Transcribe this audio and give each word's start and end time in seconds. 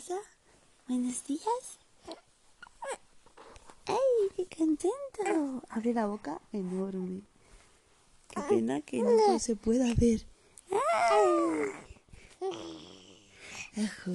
pasa? 0.00 0.18
Buenos 0.88 1.24
días. 1.24 1.78
¡Ay, 3.84 3.96
qué 4.34 4.46
contento! 4.56 5.62
Abre 5.68 5.92
la 5.92 6.06
boca 6.06 6.40
enorme. 6.52 7.20
Qué 8.28 8.40
pena 8.48 8.80
que 8.80 9.02
no 9.02 9.38
se 9.38 9.56
pueda 9.56 9.92
ver. 9.94 10.24
¡Ay! 10.70 11.68
Ajo. 13.76 14.12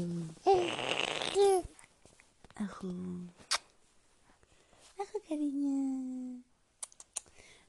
Ajo. 2.56 2.88
Ajo, 4.98 5.20
cariño. 5.30 6.42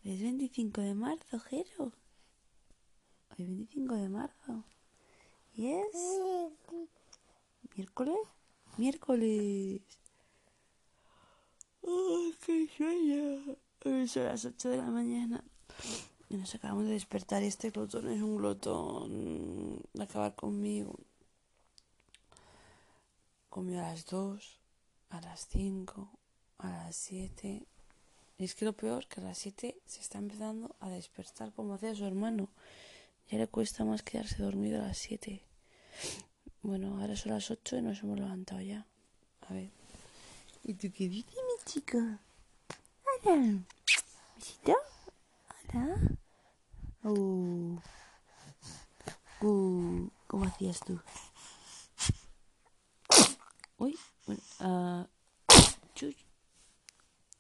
Es 0.04 0.22
25 0.22 0.80
de 0.80 0.94
marzo, 0.94 1.38
Jero. 1.40 1.92
Hoy 3.30 3.44
es 3.44 3.48
25 3.48 3.94
de 3.94 4.08
marzo. 4.08 4.64
¿Y 5.54 5.68
es? 5.68 5.96
¿Miércoles? 7.76 8.16
Miércoles. 8.78 9.82
¡Ay, 11.86 12.34
qué 12.46 12.68
sueño! 12.74 13.56
Hoy 13.84 14.10
las 14.14 14.46
8 14.46 14.70
de 14.70 14.76
la 14.78 14.86
mañana. 14.86 15.44
Y 16.30 16.38
nos 16.38 16.54
acabamos 16.54 16.86
de 16.86 16.92
despertar 16.92 17.42
este 17.42 17.68
glotón 17.68 18.10
es 18.10 18.22
un 18.22 18.38
glotón 18.38 19.82
de 19.92 20.02
acabar 20.02 20.34
conmigo. 20.34 20.98
Comió 23.50 23.80
a 23.80 23.90
las 23.90 24.06
2, 24.06 24.58
a 25.10 25.20
las 25.20 25.46
5, 25.48 26.08
a 26.56 26.70
las 26.70 26.96
7. 26.96 27.66
Y 28.38 28.44
es 28.44 28.54
que 28.54 28.64
lo 28.64 28.72
peor, 28.72 29.06
que 29.06 29.20
a 29.20 29.24
las 29.24 29.36
7 29.36 29.78
se 29.84 30.00
está 30.00 30.16
empezando 30.16 30.74
a 30.80 30.88
despertar 30.88 31.52
como 31.52 31.74
hacía 31.74 31.94
su 31.94 32.06
hermano. 32.06 32.48
Ya 33.30 33.36
le 33.36 33.48
cuesta 33.48 33.84
más 33.84 34.02
quedarse 34.02 34.42
dormido 34.42 34.80
a 34.80 34.86
las 34.86 34.96
7. 34.96 35.42
Bueno, 36.66 37.00
ahora 37.00 37.14
son 37.14 37.30
las 37.30 37.48
8 37.48 37.76
y 37.76 37.82
nos 37.82 38.02
hemos 38.02 38.18
levantado 38.18 38.60
ya. 38.60 38.84
A 39.42 39.54
ver. 39.54 39.70
¿Y 40.64 40.74
tú 40.74 40.90
qué 40.92 41.08
dices, 41.08 41.32
mi 41.32 41.64
chica? 41.64 42.18
Hola. 43.24 43.64
¿Besito? 44.34 44.74
Hola. 45.72 45.96
Uh. 47.04 47.78
Uh. 49.42 50.10
¿Cómo 50.26 50.44
hacías 50.46 50.80
tú? 50.80 51.00
Uy. 53.78 53.96
Bueno, 54.26 54.42
ah, 54.58 55.06
chus. 55.94 56.16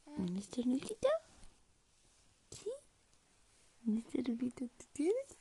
¿Un? 0.04 0.40
¿Sí? 0.40 0.62
¿Un 3.86 3.98
esternudito 3.98 4.68
tú 4.68 4.84
tienes? 4.92 5.36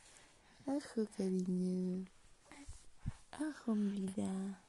Ajo, 0.65 1.05
cariño. 1.15 2.07
Ajo, 3.39 3.75
mi 3.75 3.99
vida. 3.99 4.63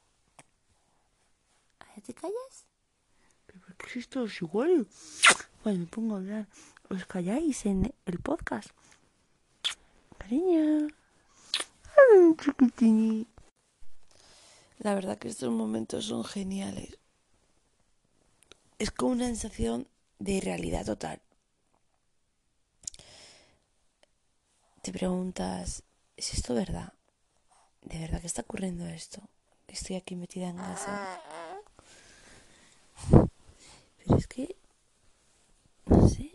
¿Ya 1.94 2.02
te 2.02 2.12
callas? 2.12 2.66
¿Pero 3.46 3.60
por 3.60 3.76
qué 3.76 3.88
sois 3.88 4.08
todos 4.08 4.42
igual? 4.42 4.88
Bueno, 5.62 5.80
me 5.80 5.86
pongo 5.86 6.14
a 6.16 6.18
hablar. 6.18 6.48
¿Os 6.90 7.06
calláis 7.06 7.64
en 7.64 7.94
el 8.06 8.18
podcast? 8.18 8.70
Cariño. 10.18 10.88
Ay, 11.96 12.36
chiquitini. 12.42 13.28
La 14.78 14.94
verdad 14.94 15.16
que 15.16 15.28
estos 15.28 15.52
momentos 15.52 16.06
son 16.06 16.24
geniales. 16.24 16.98
Es 18.80 18.90
como 18.90 19.12
una 19.12 19.26
sensación 19.26 19.86
de 20.18 20.40
realidad 20.40 20.84
total. 20.84 21.22
Te 24.82 24.92
preguntas, 24.92 25.84
¿es 26.16 26.34
esto 26.34 26.54
verdad? 26.54 26.95
¿De 27.86 27.98
verdad 28.00 28.20
que 28.20 28.26
está 28.26 28.42
ocurriendo 28.42 28.84
esto? 28.86 29.22
Estoy 29.68 29.96
aquí 29.96 30.16
metida 30.16 30.48
en 30.48 30.56
casa. 30.56 31.20
Pero 33.10 34.16
es 34.16 34.26
que, 34.26 34.56
no 35.86 36.08
sé. 36.08 36.32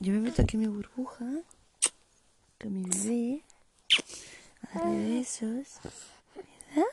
Yo 0.00 0.12
me 0.12 0.20
meto 0.20 0.42
aquí 0.42 0.56
en 0.56 0.60
mi 0.62 0.66
burbuja, 0.66 1.24
con 2.60 2.72
mi 2.72 2.82
bebé, 2.82 3.44
a 4.72 4.78
darle 4.78 5.18
besos, 5.18 5.78
¿verdad? 6.34 6.86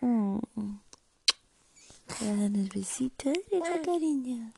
Mm. 0.00 0.38
Darnos 2.20 2.68
besitos, 2.68 3.34
¿verdad, 3.50 3.82
cariño? 3.84 4.52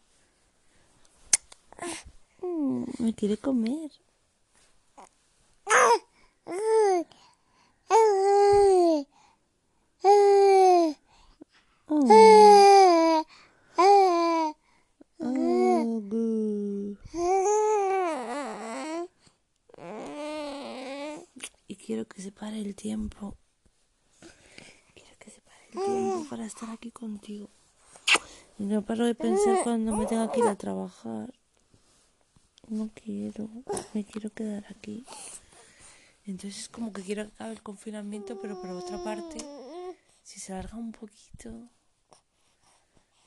Mm, 2.42 2.84
me 2.98 3.14
quiere 3.14 3.36
comer. 3.38 3.90
Oh. 11.86 12.26
Oh, 15.18 16.00
good. 16.08 16.96
Y 21.66 21.76
quiero 21.76 22.06
que 22.06 22.20
se 22.22 22.32
pare 22.32 22.60
el 22.60 22.74
tiempo. 22.74 23.36
Quiero 24.94 25.18
que 25.18 25.30
se 25.30 25.40
pare 25.40 25.64
el 25.66 25.72
tiempo 25.72 26.24
para 26.44 26.52
estar 26.52 26.70
aquí 26.70 26.90
contigo. 26.90 27.48
Y 28.58 28.64
no 28.64 28.82
paro 28.82 29.06
de 29.06 29.14
pensar 29.14 29.60
cuando 29.64 29.96
me 29.96 30.04
tenga 30.04 30.30
que 30.30 30.40
ir 30.40 30.46
a 30.46 30.56
trabajar. 30.56 31.32
No 32.68 32.90
quiero, 32.94 33.48
me 33.94 34.04
quiero 34.04 34.28
quedar 34.28 34.66
aquí. 34.68 35.06
Entonces 36.26 36.64
es 36.64 36.68
como 36.68 36.92
que 36.92 37.00
quiero 37.00 37.22
acabe 37.22 37.52
el 37.52 37.62
confinamiento, 37.62 38.38
pero 38.42 38.60
por 38.60 38.70
otra 38.72 39.02
parte, 39.02 39.38
si 40.22 40.38
se 40.38 40.52
alarga 40.52 40.76
un 40.76 40.92
poquito, 40.92 41.50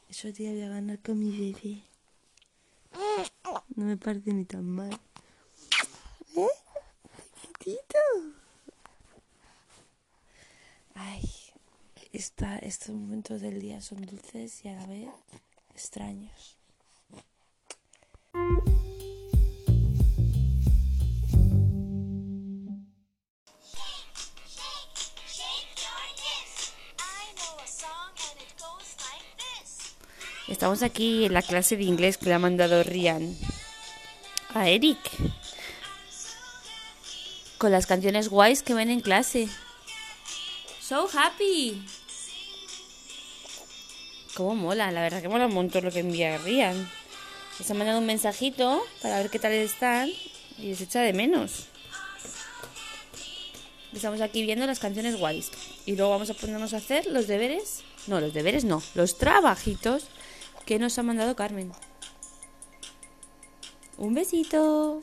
eso 0.09 0.31
día 0.31 0.51
voy 0.51 0.61
a 0.61 0.69
ganar 0.69 0.99
con 0.99 1.17
mi 1.17 1.31
bebé. 1.31 1.81
No 3.75 3.85
me 3.85 3.97
parece 3.97 4.31
ni 4.31 4.45
tan 4.45 4.63
mal. 4.63 4.93
¿Eh? 6.35 6.47
Chiquitito. 7.41 7.97
Ay, 10.93 11.46
estos 12.11 12.95
momentos 12.95 13.41
del 13.41 13.59
día 13.59 13.81
son 13.81 14.01
dulces 14.01 14.63
y 14.65 14.69
a 14.69 14.75
la 14.75 14.87
vez 14.87 15.09
extraños. 15.73 16.57
Estamos 30.47 30.81
aquí 30.81 31.25
en 31.25 31.33
la 31.33 31.41
clase 31.41 31.75
de 31.75 31.83
inglés 31.83 32.17
que 32.17 32.27
le 32.27 32.33
ha 32.33 32.39
mandado 32.39 32.81
Rian 32.81 33.35
a 34.53 34.69
Eric. 34.69 34.97
Con 37.57 37.71
las 37.71 37.85
canciones 37.85 38.29
guays 38.29 38.63
que 38.63 38.73
ven 38.73 38.89
en 38.89 39.01
clase. 39.01 39.49
So 40.87 41.05
happy. 41.13 41.83
Cómo 44.35 44.55
mola, 44.55 44.89
la 44.89 45.01
verdad 45.01 45.21
que 45.21 45.27
mola 45.27 45.47
un 45.47 45.53
montón 45.53 45.83
lo 45.83 45.91
que 45.91 45.99
envía 45.99 46.37
Rian. 46.37 46.89
Les 47.59 47.69
ha 47.69 47.73
mandado 47.73 47.99
un 47.99 48.05
mensajito 48.05 48.85
para 49.01 49.17
ver 49.17 49.29
qué 49.29 49.37
tal 49.37 49.51
están 49.51 50.09
y 50.57 50.67
les 50.67 50.79
echa 50.79 51.01
de 51.01 51.11
menos. 51.11 51.65
Estamos 53.91 54.21
aquí 54.21 54.43
viendo 54.43 54.65
las 54.65 54.79
canciones 54.79 55.19
guays. 55.19 55.51
Y 55.85 55.97
luego 55.97 56.11
vamos 56.11 56.29
a 56.29 56.35
ponernos 56.35 56.73
a 56.73 56.77
hacer 56.77 57.05
los 57.07 57.27
deberes. 57.27 57.83
No, 58.05 58.21
los 58.21 58.33
deberes 58.33 58.63
no, 58.63 58.81
los 58.95 59.17
trabajitos 59.17 60.05
que 60.65 60.79
nos 60.79 60.97
ha 60.97 61.03
mandado 61.03 61.35
Carmen. 61.35 61.73
Un 63.97 64.13
besito. 64.13 65.01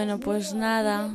Bueno, 0.00 0.18
pues 0.18 0.54
nada. 0.54 1.14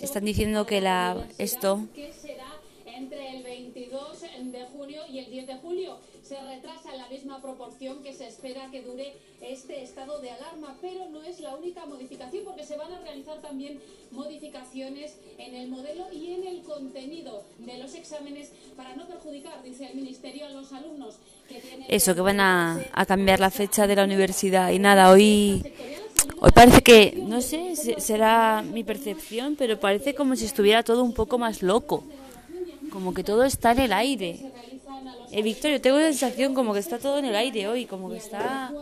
Están 0.00 0.24
diciendo 0.24 0.64
que 0.64 0.80
la 0.80 1.26
esto 1.36 1.88
que 1.96 2.12
será 2.12 2.46
entre 2.86 3.36
el 3.36 3.42
22 3.42 4.20
de 4.20 4.64
junio 4.72 5.02
y 5.10 5.18
el 5.18 5.30
10 5.32 5.46
de 5.48 5.56
julio. 5.56 5.98
se 6.22 6.40
retrasa 6.42 6.90
en 6.92 6.98
la 6.98 7.08
misma 7.08 7.40
proporción 7.40 8.02
que 8.02 8.12
se 8.12 8.26
espera 8.26 8.68
que 8.72 8.82
dure 8.82 9.14
este 9.40 9.82
estado 9.82 10.20
de 10.20 10.30
alarma, 10.30 10.76
pero 10.80 11.08
no 11.08 11.22
es 11.22 11.38
la 11.38 11.54
única 11.54 11.86
modificación 11.86 12.44
porque 12.44 12.64
se 12.64 12.76
van 12.76 12.92
a 12.92 12.98
realizar 13.00 13.40
también 13.40 13.80
modificaciones 14.10 15.16
en 15.38 15.54
el 15.54 15.68
modelo 15.68 16.12
y 16.12 16.32
en 16.32 16.44
el 16.44 16.62
contenido 16.62 17.44
de 17.58 17.78
los 17.78 17.94
exámenes 17.94 18.50
para 18.76 18.96
no 18.96 19.06
perjudicar, 19.06 19.62
dice 19.62 19.86
el 19.86 19.94
Ministerio, 19.94 20.46
a 20.46 20.50
los 20.50 20.72
alumnos 20.72 21.18
que 21.48 21.60
tienen... 21.60 21.86
Eso, 21.88 22.14
que 22.16 22.22
van 22.22 22.40
a, 22.40 22.80
a 22.92 23.06
cambiar 23.06 23.38
la 23.38 23.50
fecha 23.50 23.86
de 23.86 23.94
la 23.94 24.02
universidad. 24.02 24.72
Y 24.72 24.80
nada, 24.80 25.10
hoy... 25.10 25.62
Hoy 26.46 26.52
parece 26.52 26.80
que, 26.80 27.24
no 27.26 27.40
sé, 27.40 27.74
será 27.98 28.62
mi 28.62 28.84
percepción, 28.84 29.56
pero 29.56 29.80
parece 29.80 30.14
como 30.14 30.36
si 30.36 30.44
estuviera 30.44 30.84
todo 30.84 31.02
un 31.02 31.12
poco 31.12 31.38
más 31.38 31.60
loco. 31.60 32.04
Como 32.92 33.12
que 33.12 33.24
todo 33.24 33.42
está 33.42 33.72
en 33.72 33.80
el 33.80 33.92
aire. 33.92 34.52
Eh, 35.32 35.42
Victorio, 35.42 35.80
tengo 35.80 35.98
la 35.98 36.04
sensación 36.04 36.54
como 36.54 36.72
que 36.72 36.78
está 36.78 36.98
todo 36.98 37.18
en 37.18 37.24
el 37.24 37.34
aire 37.34 37.66
hoy, 37.66 37.86
como 37.86 38.10
que 38.10 38.18
está... 38.18 38.72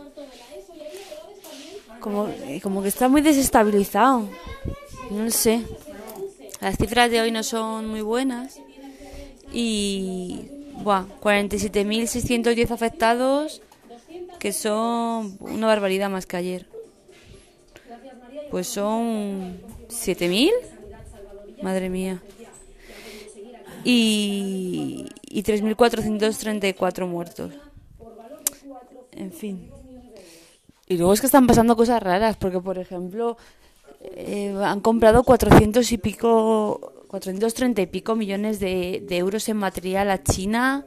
Como, 1.99 2.27
eh, 2.27 2.59
como 2.61 2.83
que 2.83 2.89
está 2.89 3.09
muy 3.09 3.21
desestabilizado. 3.21 4.29
No 5.09 5.31
sé. 5.31 5.63
Las 6.61 6.77
cifras 6.77 7.09
de 7.09 7.21
hoy 7.21 7.31
no 7.31 7.41
son 7.41 7.87
muy 7.87 8.01
buenas. 8.01 8.59
Y... 9.51 10.51
Buah, 10.83 11.05
47.610 11.19 12.69
afectados, 12.69 13.63
que 14.37 14.53
son 14.53 15.35
una 15.39 15.65
barbaridad 15.65 16.11
más 16.11 16.27
que 16.27 16.37
ayer. 16.37 16.74
Pues 18.51 18.67
son 18.67 19.59
7.000. 19.89 20.51
Madre 21.61 21.89
mía 21.89 22.21
y, 23.85 25.05
y 25.21 25.43
3.434 25.43 27.07
muertos. 27.07 27.53
En 29.11 29.31
fin. 29.31 29.69
Y 30.87 30.97
luego 30.97 31.13
es 31.13 31.21
que 31.21 31.27
están 31.27 31.47
pasando 31.47 31.77
cosas 31.77 32.03
raras, 32.03 32.35
porque 32.35 32.59
por 32.59 32.77
ejemplo 32.77 33.37
eh, 34.01 34.53
han 34.61 34.81
comprado 34.81 35.23
400 35.23 35.89
y 35.91 35.97
pico, 35.97 37.05
430 37.07 37.81
y 37.81 37.85
pico 37.85 38.15
millones 38.15 38.59
de, 38.59 39.03
de, 39.07 39.17
euros 39.17 39.47
en 39.47 39.57
material 39.57 40.09
a 40.09 40.21
China. 40.21 40.85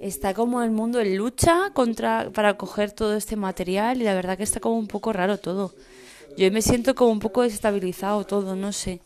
Está 0.00 0.32
como 0.32 0.62
el 0.62 0.70
mundo 0.70 1.00
en 1.00 1.16
lucha 1.16 1.72
contra 1.74 2.30
para 2.30 2.56
coger 2.56 2.92
todo 2.92 3.16
este 3.16 3.34
material 3.34 4.00
y 4.00 4.04
la 4.04 4.14
verdad 4.14 4.36
que 4.36 4.44
está 4.44 4.60
como 4.60 4.78
un 4.78 4.86
poco 4.86 5.12
raro 5.12 5.38
todo. 5.38 5.74
Yo 6.38 6.52
me 6.52 6.62
siento 6.62 6.94
como 6.94 7.10
un 7.10 7.18
poco 7.18 7.42
desestabilizado 7.42 8.24
todo, 8.24 8.54
no 8.54 8.72
sé. 8.72 9.00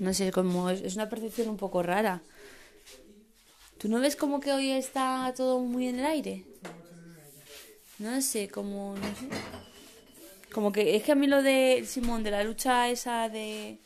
No 0.00 0.12
sé, 0.12 0.32
como 0.32 0.70
es, 0.70 0.96
una 0.96 1.08
percepción 1.08 1.48
un 1.48 1.56
poco 1.56 1.84
rara. 1.84 2.20
¿Tú 3.78 3.88
no 3.88 4.00
ves 4.00 4.16
como 4.16 4.40
que 4.40 4.52
hoy 4.52 4.72
está 4.72 5.32
todo 5.36 5.60
muy 5.60 5.86
en 5.86 6.00
el 6.00 6.06
aire? 6.06 6.44
No 8.00 8.20
sé, 8.22 8.48
como... 8.48 8.96
No 8.96 9.06
sé. 9.06 9.28
Como 10.52 10.72
que 10.72 10.96
es 10.96 11.04
que 11.04 11.12
a 11.12 11.14
mí 11.14 11.28
lo 11.28 11.40
de 11.44 11.84
Simón, 11.86 12.24
de 12.24 12.32
la 12.32 12.42
lucha 12.42 12.88
esa 12.88 13.28
de... 13.28 13.78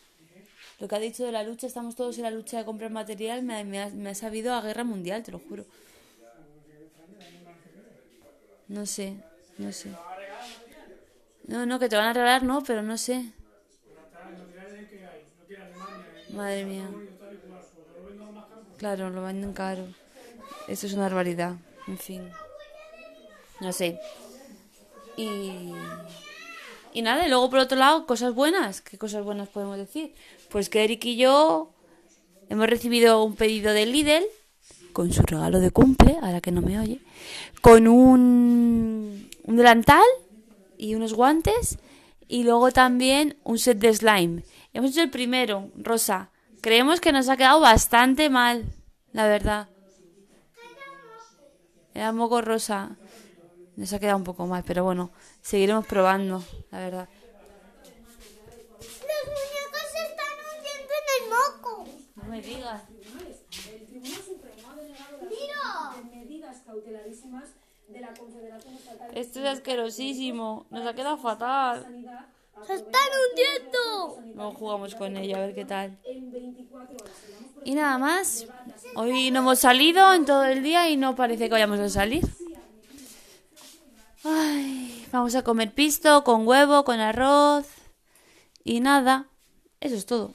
Lo 0.79 0.89
que 0.89 0.95
ha 0.95 0.99
dicho 0.99 1.27
de 1.27 1.33
la 1.33 1.43
lucha, 1.43 1.67
estamos 1.67 1.95
todos 1.95 2.17
en 2.17 2.23
la 2.23 2.31
lucha 2.31 2.57
de 2.57 2.65
comprar 2.65 2.91
material, 2.91 3.43
me, 3.43 3.65
me, 3.65 3.83
ha, 3.83 3.91
me 3.91 4.09
ha 4.09 4.15
sabido 4.15 4.55
a 4.55 4.63
guerra 4.63 4.85
mundial, 4.85 5.23
te 5.23 5.31
lo 5.31 5.39
juro. 5.41 5.67
No 8.67 8.87
sé, 8.87 9.13
no 9.59 9.71
sé. 9.73 9.91
No, 11.47 11.67
no, 11.67 11.79
que 11.79 11.89
te 11.89 11.97
van 11.97 12.07
a 12.07 12.13
regalar, 12.13 12.43
no, 12.43 12.63
pero 12.63 12.83
no 12.83 12.97
sé. 12.97 13.33
Madre 16.33 16.65
mía. 16.65 16.89
Claro, 18.77 19.11
lo 19.11 19.23
venden 19.23 19.53
caro. 19.53 19.85
Esto 20.69 20.87
es 20.87 20.93
una 20.95 21.03
barbaridad. 21.03 21.55
En 21.87 21.99
fin. 21.99 22.31
No 23.61 23.73
sé. 23.73 23.99
Y. 25.17 25.73
Y 26.93 27.03
nada, 27.03 27.25
y 27.27 27.29
luego 27.29 27.51
por 27.51 27.61
otro 27.61 27.79
lado, 27.79 28.07
cosas 28.07 28.35
buenas. 28.35 28.81
¿Qué 28.81 28.99
cosas 28.99 29.25
buenas 29.25 29.49
podemos 29.49 29.77
decir? 29.77 30.15
Pues 30.49 30.69
que 30.69 30.83
Eric 30.85 31.05
y 31.05 31.17
yo 31.17 31.73
hemos 32.49 32.69
recibido 32.69 33.23
un 33.23 33.37
pedido 33.37 33.73
de 33.73 33.87
Lidl 33.87 34.25
con 34.93 35.13
su 35.13 35.23
regalo 35.23 35.61
de 35.61 35.71
cumple, 35.71 36.17
ahora 36.21 36.41
que 36.41 36.51
no 36.51 36.63
me 36.63 36.81
oye, 36.81 37.01
con 37.61 37.87
un, 37.87 39.31
un 39.45 39.57
delantal 39.57 40.03
y 40.81 40.95
unos 40.95 41.13
guantes 41.13 41.79
y 42.27 42.43
luego 42.45 42.73
también 42.73 43.37
un 43.45 43.59
set 43.59 43.79
de 43.79 43.93
slime. 43.93 44.43
Hemos 44.73 44.93
hecho 44.93 45.03
el 45.03 45.11
primero, 45.11 45.71
Rosa. 45.77 46.31
Creemos 46.63 47.01
que 47.01 47.13
nos 47.13 47.29
ha 47.29 47.37
quedado 47.37 47.61
bastante 47.61 48.31
mal, 48.31 48.65
la 49.13 49.27
verdad. 49.27 49.69
Era 51.93 52.13
moco 52.13 52.41
rosa. 52.41 52.97
Nos 53.77 53.93
ha 53.93 53.99
quedado 53.99 54.17
un 54.17 54.25
poco 54.25 54.47
mal, 54.47 54.65
pero 54.67 54.85
bueno, 54.85 55.11
seguiremos 55.43 55.87
probando, 55.87 56.43
la 56.71 56.79
verdad. 56.79 57.09
Los 58.79 58.89
muñecos 59.27 59.85
se 59.93 60.01
están 60.09 60.35
hundiendo 60.49 60.93
en 61.01 61.07
el 61.17 61.31
moco. 61.31 61.89
No 62.17 62.25
me 62.25 62.41
digas. 62.41 62.83
Esto 69.15 69.41
es 69.41 69.47
asquerosísimo. 69.47 70.67
Nos 70.71 70.87
ha 70.87 70.95
quedado 70.95 71.17
fatal. 71.17 71.87
¡Se 72.67 72.75
están 72.75 73.09
hundiendo! 73.31 74.35
Luego 74.35 74.55
jugamos 74.55 74.95
con 74.95 75.17
ella 75.17 75.37
a 75.37 75.41
ver 75.41 75.55
qué 75.55 75.65
tal. 75.65 75.99
Y 77.65 77.75
nada 77.75 77.99
más. 77.99 78.47
Hoy 78.95 79.31
no 79.31 79.41
hemos 79.41 79.59
salido 79.59 80.13
en 80.15 80.25
todo 80.25 80.45
el 80.45 80.63
día 80.63 80.91
y 80.91 80.97
no 80.97 81.17
parece 81.17 81.45
que 81.45 81.53
vayamos 81.53 81.81
a 81.81 81.89
salir. 81.89 82.27
Ay, 84.23 85.07
vamos 85.11 85.35
a 85.35 85.43
comer 85.43 85.73
pisto 85.73 86.25
con 86.25 86.47
huevo, 86.47 86.85
con 86.85 87.01
arroz 87.01 87.67
y 88.65 88.81
nada. 88.81 89.27
Eso 89.81 89.97
es 89.97 90.05
todo. 90.05 90.35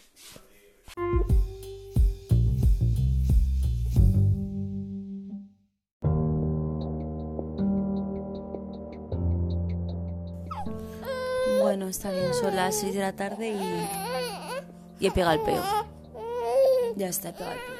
Bueno, 11.76 11.90
está 11.90 12.10
bien, 12.10 12.34
son 12.34 12.56
las 12.56 12.74
6 12.76 12.94
de 12.94 13.02
la 13.02 13.12
tarde 13.12 13.50
y, 13.50 15.04
y 15.04 15.08
he 15.08 15.12
pegado 15.12 15.34
el 15.34 15.42
peo. 15.42 15.62
Ya 16.96 17.10
está, 17.10 17.28
he 17.28 17.34
pegado 17.34 17.52
el 17.52 17.60
peo. 17.60 17.76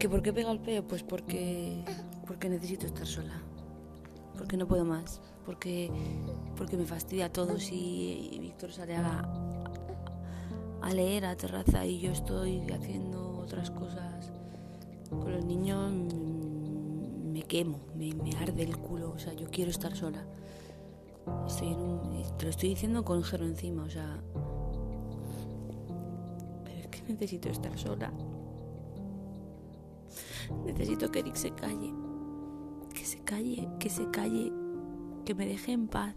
¿Que 0.00 0.08
por 0.08 0.22
qué 0.22 0.32
pega 0.32 0.50
el 0.50 0.58
peo? 0.58 0.82
Pues 0.88 1.04
porque, 1.04 1.84
porque 2.26 2.48
necesito 2.48 2.86
estar 2.86 3.06
sola. 3.06 3.42
Porque 4.36 4.56
no 4.56 4.66
puedo 4.66 4.84
más. 4.84 5.20
Porque, 5.46 5.92
porque 6.56 6.76
me 6.76 6.84
fastidia 6.84 7.26
a 7.26 7.32
todos 7.32 7.70
y, 7.70 8.38
Víctor 8.40 8.72
sale 8.72 8.96
a, 8.96 9.24
a 10.82 10.90
leer 10.92 11.26
a 11.26 11.36
terraza 11.36 11.86
y 11.86 12.00
yo 12.00 12.10
estoy 12.10 12.68
haciendo 12.72 13.38
otras 13.38 13.70
cosas. 13.70 14.32
Con 15.10 15.32
los 15.32 15.44
niños 15.44 15.92
quemo, 17.48 17.80
me, 17.96 18.12
arde 18.36 18.62
el 18.62 18.76
culo, 18.76 19.10
o 19.10 19.18
sea, 19.18 19.32
yo 19.32 19.48
quiero 19.50 19.70
estar 19.70 19.96
sola. 19.96 20.24
Un, 21.26 22.22
te 22.38 22.44
lo 22.44 22.50
estoy 22.50 22.70
diciendo 22.70 23.04
con 23.04 23.22
gero 23.22 23.44
encima, 23.44 23.82
o 23.82 23.90
sea... 23.90 24.22
Pero 26.64 26.78
es 26.78 26.86
que 26.88 27.02
necesito 27.08 27.48
estar 27.48 27.76
sola. 27.76 28.12
Necesito 30.64 31.10
que 31.10 31.18
Eric 31.18 31.34
se 31.34 31.50
calle. 31.50 31.92
Que 32.94 33.04
se 33.04 33.18
calle, 33.20 33.68
que 33.78 33.90
se 33.90 34.10
calle. 34.10 34.52
Que 35.24 35.34
me 35.34 35.46
deje 35.46 35.72
en 35.72 35.88
paz. 35.88 36.14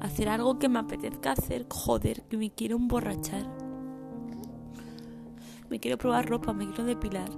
Hacer 0.00 0.28
algo 0.28 0.58
que 0.58 0.68
me 0.68 0.80
apetezca 0.80 1.32
hacer. 1.32 1.66
Joder, 1.70 2.22
que 2.22 2.36
me 2.36 2.50
quiero 2.50 2.76
emborrachar. 2.76 3.46
Me 5.68 5.78
quiero 5.78 5.98
probar 5.98 6.28
ropa, 6.28 6.52
me 6.52 6.66
quiero 6.66 6.84
depilar. 6.84 7.30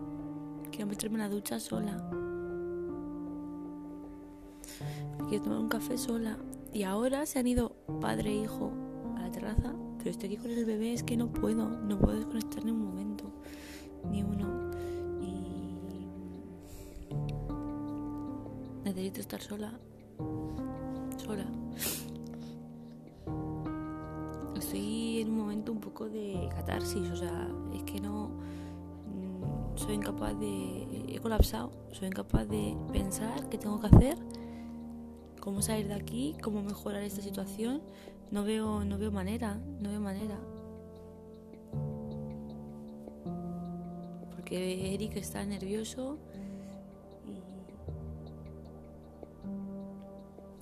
Quiero 0.70 0.86
meterme 0.86 1.16
en 1.16 1.22
la 1.22 1.28
ducha 1.28 1.60
sola 1.60 2.21
tomar 5.40 5.58
un 5.58 5.68
café 5.68 5.96
sola. 5.98 6.38
Y 6.72 6.84
ahora 6.84 7.26
se 7.26 7.38
han 7.38 7.46
ido 7.46 7.76
padre 8.00 8.30
e 8.30 8.42
hijo 8.42 8.72
a 9.16 9.22
la 9.22 9.30
terraza, 9.30 9.74
pero 9.98 10.10
estoy 10.10 10.30
aquí 10.30 10.36
con 10.36 10.50
el 10.50 10.64
bebé, 10.64 10.92
es 10.94 11.02
que 11.02 11.16
no 11.16 11.32
puedo, 11.32 11.68
no 11.68 11.98
puedo 11.98 12.16
desconectar 12.16 12.64
ni 12.64 12.70
un 12.70 12.84
momento, 12.84 13.24
ni 14.10 14.22
uno. 14.22 14.70
Y 15.20 15.64
necesito 18.84 19.20
estar 19.20 19.40
sola, 19.40 19.72
sola. 21.18 21.44
Estoy 24.56 25.20
en 25.20 25.30
un 25.30 25.38
momento 25.38 25.72
un 25.72 25.80
poco 25.80 26.08
de 26.08 26.48
catarsis, 26.54 27.10
o 27.10 27.16
sea, 27.16 27.48
es 27.74 27.82
que 27.82 28.00
no 28.00 28.30
soy 29.74 29.94
incapaz 29.94 30.38
de... 30.38 31.04
He 31.08 31.18
colapsado, 31.18 31.70
soy 31.92 32.08
incapaz 32.08 32.48
de 32.48 32.76
pensar 32.92 33.48
qué 33.50 33.58
tengo 33.58 33.80
que 33.80 33.88
hacer 33.88 34.16
cómo 35.42 35.60
salir 35.60 35.88
de 35.88 35.94
aquí, 35.94 36.36
cómo 36.40 36.62
mejorar 36.62 37.02
esta 37.02 37.20
situación, 37.20 37.82
no 38.30 38.44
veo, 38.44 38.84
no 38.84 38.96
veo 38.96 39.10
manera, 39.10 39.58
no 39.80 39.90
veo 39.90 40.00
manera. 40.00 40.38
porque 44.52 44.92
Eric 44.92 45.16
está 45.16 45.44
nervioso 45.46 46.18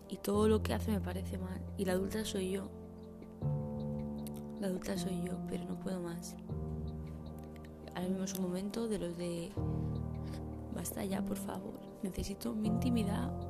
y, 0.08 0.14
y 0.14 0.16
todo 0.18 0.48
lo 0.48 0.62
que 0.62 0.74
hace 0.74 0.92
me 0.92 1.00
parece 1.00 1.38
mal. 1.38 1.60
Y 1.76 1.84
la 1.84 1.94
adulta 1.94 2.24
soy 2.24 2.52
yo. 2.52 2.70
La 4.60 4.68
adulta 4.68 4.96
soy 4.96 5.20
yo, 5.24 5.32
pero 5.48 5.64
no 5.64 5.78
puedo 5.80 6.00
más. 6.00 6.36
Ahora 7.96 8.08
mismo 8.08 8.22
es 8.22 8.34
un 8.34 8.42
momento 8.44 8.86
de 8.86 8.98
los 9.00 9.18
de... 9.18 9.50
Basta 10.72 11.04
ya, 11.04 11.20
por 11.20 11.36
favor. 11.36 11.74
Necesito 12.04 12.54
mi 12.54 12.68
intimidad. 12.68 13.49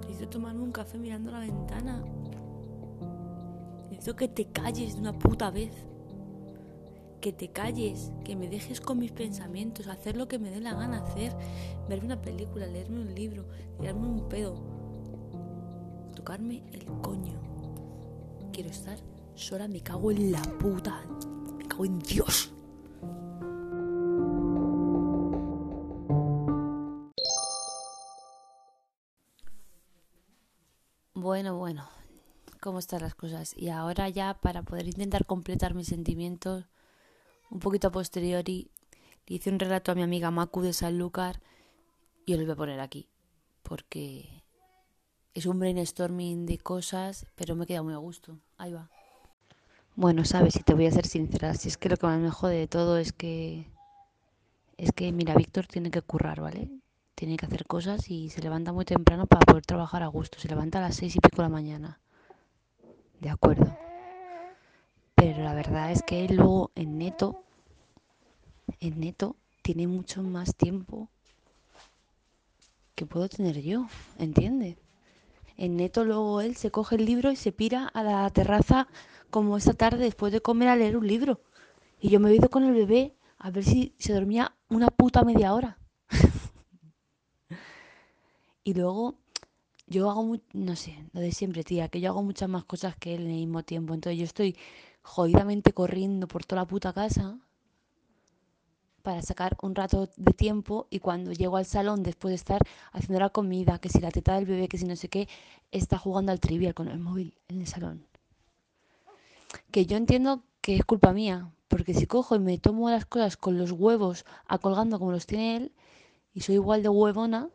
Necesito 0.00 0.28
tomarme 0.28 0.62
un 0.62 0.72
café 0.72 0.98
mirando 0.98 1.30
la 1.30 1.40
ventana. 1.40 2.04
Necesito 3.90 4.16
que 4.16 4.28
te 4.28 4.46
calles 4.46 4.94
de 4.94 5.00
una 5.00 5.18
puta 5.18 5.50
vez. 5.50 5.72
Que 7.20 7.32
te 7.32 7.48
calles, 7.48 8.12
que 8.24 8.36
me 8.36 8.48
dejes 8.48 8.80
con 8.80 8.98
mis 8.98 9.10
pensamientos, 9.10 9.88
hacer 9.88 10.16
lo 10.16 10.28
que 10.28 10.38
me 10.38 10.50
dé 10.50 10.60
la 10.60 10.74
gana 10.74 10.98
hacer, 10.98 11.34
verme 11.88 12.06
una 12.06 12.22
película, 12.22 12.66
leerme 12.66 13.00
un 13.00 13.14
libro, 13.14 13.46
tirarme 13.80 14.06
un 14.06 14.28
pedo, 14.28 14.54
tocarme 16.14 16.62
el 16.72 16.84
coño. 17.00 17.34
Quiero 18.52 18.70
estar 18.70 18.98
sola, 19.34 19.66
me 19.66 19.80
cago 19.80 20.12
en 20.12 20.30
la 20.30 20.42
puta, 20.42 21.02
me 21.58 21.64
cago 21.64 21.84
en 21.84 21.98
Dios. 21.98 22.52
Cómo 32.66 32.80
están 32.80 33.02
las 33.02 33.14
cosas. 33.14 33.54
Y 33.56 33.68
ahora 33.68 34.08
ya 34.08 34.34
para 34.34 34.64
poder 34.64 34.88
intentar 34.88 35.24
completar 35.24 35.74
mis 35.74 35.86
sentimientos, 35.86 36.64
un 37.48 37.60
poquito 37.60 37.86
a 37.86 37.92
posteriori, 37.92 38.72
le 39.28 39.36
hice 39.36 39.50
un 39.50 39.60
relato 39.60 39.92
a 39.92 39.94
mi 39.94 40.02
amiga 40.02 40.32
Macu 40.32 40.62
de 40.62 40.72
Sanlúcar 40.72 41.40
y 42.26 42.32
os 42.32 42.40
lo 42.40 42.44
voy 42.44 42.52
a 42.54 42.56
poner 42.56 42.80
aquí, 42.80 43.08
porque 43.62 44.42
es 45.32 45.46
un 45.46 45.60
brainstorming 45.60 46.44
de 46.44 46.58
cosas, 46.58 47.26
pero 47.36 47.54
me 47.54 47.66
queda 47.66 47.84
muy 47.84 47.94
a 47.94 47.98
gusto. 47.98 48.40
Ahí 48.58 48.72
va. 48.72 48.90
Bueno, 49.94 50.24
sabes, 50.24 50.54
si 50.54 50.64
te 50.64 50.74
voy 50.74 50.86
a 50.86 50.90
ser 50.90 51.06
sincera, 51.06 51.54
si 51.54 51.68
es 51.68 51.78
que 51.78 51.88
lo 51.88 51.96
que 51.96 52.08
más 52.08 52.18
me 52.18 52.30
jode 52.30 52.56
de 52.56 52.66
todo 52.66 52.98
es 52.98 53.12
que 53.12 53.70
es 54.76 54.90
que 54.90 55.12
mira, 55.12 55.36
Víctor 55.36 55.68
tiene 55.68 55.92
que 55.92 56.02
currar, 56.02 56.40
¿vale? 56.40 56.68
Tiene 57.14 57.36
que 57.36 57.46
hacer 57.46 57.64
cosas 57.64 58.10
y 58.10 58.28
se 58.28 58.42
levanta 58.42 58.72
muy 58.72 58.84
temprano 58.84 59.28
para 59.28 59.46
poder 59.46 59.64
trabajar 59.64 60.02
a 60.02 60.08
gusto. 60.08 60.40
Se 60.40 60.48
levanta 60.48 60.78
a 60.78 60.82
las 60.82 60.96
seis 60.96 61.14
y 61.14 61.20
pico 61.20 61.36
de 61.36 61.42
la 61.44 61.48
mañana. 61.48 62.00
De 63.20 63.30
acuerdo. 63.30 63.76
Pero 65.14 65.42
la 65.42 65.54
verdad 65.54 65.90
es 65.90 66.02
que 66.02 66.28
luego 66.28 66.70
en 66.74 66.98
neto, 66.98 67.42
en 68.80 69.00
neto, 69.00 69.36
tiene 69.62 69.86
mucho 69.86 70.22
más 70.22 70.54
tiempo 70.54 71.08
que 72.94 73.06
puedo 73.06 73.28
tener 73.28 73.60
yo, 73.62 73.86
¿entiendes? 74.18 74.76
En 75.56 75.76
neto 75.76 76.04
luego 76.04 76.40
él 76.40 76.56
se 76.56 76.70
coge 76.70 76.96
el 76.96 77.06
libro 77.06 77.30
y 77.30 77.36
se 77.36 77.52
pira 77.52 77.88
a 77.88 78.02
la 78.02 78.28
terraza 78.30 78.88
como 79.30 79.56
esta 79.56 79.72
tarde 79.72 80.04
después 80.04 80.32
de 80.32 80.40
comer 80.40 80.68
a 80.68 80.76
leer 80.76 80.96
un 80.96 81.06
libro. 81.06 81.40
Y 82.00 82.10
yo 82.10 82.20
me 82.20 82.30
he 82.30 82.36
ido 82.36 82.50
con 82.50 82.64
el 82.64 82.74
bebé 82.74 83.14
a 83.38 83.50
ver 83.50 83.64
si 83.64 83.94
se 83.98 84.12
dormía 84.12 84.54
una 84.68 84.88
puta 84.88 85.24
media 85.24 85.54
hora. 85.54 85.78
y 88.64 88.74
luego 88.74 89.16
yo 89.86 90.10
hago, 90.10 90.38
no 90.52 90.76
sé, 90.76 90.96
lo 91.12 91.20
de 91.20 91.32
siempre, 91.32 91.62
tía, 91.62 91.88
que 91.88 92.00
yo 92.00 92.10
hago 92.10 92.22
muchas 92.22 92.48
más 92.48 92.64
cosas 92.64 92.96
que 92.96 93.14
él 93.14 93.22
en 93.22 93.30
el 93.30 93.36
mismo 93.36 93.62
tiempo. 93.62 93.94
Entonces 93.94 94.18
yo 94.18 94.24
estoy 94.24 94.56
jodidamente 95.02 95.72
corriendo 95.72 96.26
por 96.26 96.44
toda 96.44 96.62
la 96.62 96.66
puta 96.66 96.92
casa 96.92 97.38
para 99.02 99.22
sacar 99.22 99.56
un 99.62 99.76
rato 99.76 100.08
de 100.16 100.32
tiempo 100.32 100.88
y 100.90 100.98
cuando 100.98 101.30
llego 101.32 101.56
al 101.56 101.64
salón 101.64 102.02
después 102.02 102.32
de 102.32 102.36
estar 102.36 102.60
haciendo 102.90 103.20
la 103.20 103.30
comida, 103.30 103.78
que 103.78 103.88
si 103.88 104.00
la 104.00 104.10
teta 104.10 104.34
del 104.34 104.46
bebé, 104.46 104.66
que 104.66 104.78
si 104.78 104.84
no 104.84 104.96
sé 104.96 105.08
qué, 105.08 105.28
está 105.70 105.96
jugando 105.96 106.32
al 106.32 106.40
trivial 106.40 106.74
con 106.74 106.88
el 106.88 106.98
móvil 106.98 107.38
en 107.46 107.60
el 107.60 107.68
salón. 107.68 108.04
Que 109.70 109.86
yo 109.86 109.96
entiendo 109.96 110.42
que 110.60 110.74
es 110.74 110.84
culpa 110.84 111.12
mía, 111.12 111.52
porque 111.68 111.94
si 111.94 112.08
cojo 112.08 112.34
y 112.34 112.40
me 112.40 112.58
tomo 112.58 112.90
las 112.90 113.06
cosas 113.06 113.36
con 113.36 113.56
los 113.56 113.70
huevos 113.70 114.24
a 114.48 114.58
colgando 114.58 114.98
como 114.98 115.12
los 115.12 115.26
tiene 115.26 115.56
él 115.56 115.72
y 116.34 116.40
soy 116.40 116.56
igual 116.56 116.82
de 116.82 116.88
huevona, 116.88 117.48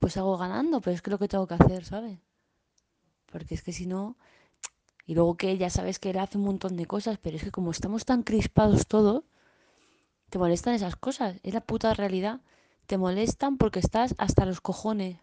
pues 0.00 0.16
hago 0.16 0.36
ganando, 0.36 0.80
pero 0.80 0.94
es 0.96 1.02
que 1.02 1.10
lo 1.10 1.18
que 1.18 1.28
tengo 1.28 1.46
que 1.46 1.54
hacer, 1.54 1.84
¿sabes? 1.84 2.18
Porque 3.30 3.54
es 3.54 3.62
que 3.62 3.72
si 3.72 3.86
no... 3.86 4.16
Y 5.06 5.14
luego 5.14 5.36
que 5.36 5.56
ya 5.58 5.70
sabes 5.70 5.98
que 5.98 6.10
él 6.10 6.18
hace 6.18 6.38
un 6.38 6.44
montón 6.44 6.76
de 6.76 6.86
cosas, 6.86 7.18
pero 7.18 7.36
es 7.36 7.44
que 7.44 7.50
como 7.50 7.70
estamos 7.70 8.04
tan 8.04 8.22
crispados 8.22 8.86
todos, 8.86 9.24
te 10.30 10.38
molestan 10.38 10.74
esas 10.74 10.96
cosas. 10.96 11.36
Es 11.42 11.52
la 11.52 11.60
puta 11.60 11.92
realidad. 11.94 12.40
Te 12.86 12.96
molestan 12.96 13.58
porque 13.58 13.80
estás 13.80 14.14
hasta 14.18 14.46
los 14.46 14.60
cojones 14.60 15.18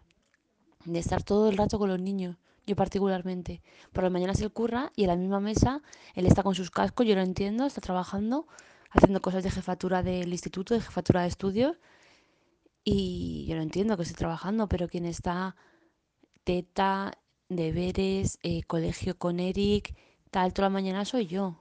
de 0.84 0.98
estar 0.98 1.22
todo 1.22 1.48
el 1.48 1.56
rato 1.56 1.78
con 1.78 1.88
los 1.88 2.00
niños. 2.00 2.36
Yo 2.66 2.76
particularmente. 2.76 3.62
Por 3.92 4.04
las 4.04 4.12
mañanas 4.12 4.40
él 4.42 4.52
curra 4.52 4.92
y 4.94 5.04
en 5.04 5.08
la 5.08 5.16
misma 5.16 5.40
mesa 5.40 5.82
él 6.14 6.26
está 6.26 6.42
con 6.42 6.54
sus 6.54 6.70
cascos, 6.70 7.06
yo 7.06 7.14
lo 7.14 7.22
entiendo, 7.22 7.64
está 7.64 7.80
trabajando, 7.80 8.46
haciendo 8.90 9.22
cosas 9.22 9.42
de 9.42 9.50
jefatura 9.50 10.02
del 10.02 10.30
instituto, 10.30 10.74
de 10.74 10.82
jefatura 10.82 11.22
de 11.22 11.28
estudios. 11.28 11.78
Y 12.84 13.46
yo 13.48 13.56
lo 13.56 13.62
entiendo 13.62 13.96
que 13.96 14.02
esté 14.04 14.14
trabajando, 14.14 14.68
pero 14.68 14.88
quien 14.88 15.04
está 15.04 15.56
teta, 16.44 17.12
deberes, 17.48 18.38
eh, 18.42 18.62
colegio 18.64 19.18
con 19.18 19.40
Eric, 19.40 19.94
tal, 20.30 20.52
toda 20.52 20.68
la 20.68 20.72
mañana 20.74 21.04
soy 21.04 21.26
yo. 21.26 21.56